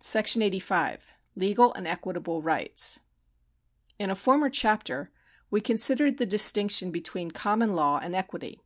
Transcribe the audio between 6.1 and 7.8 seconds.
the distinction between common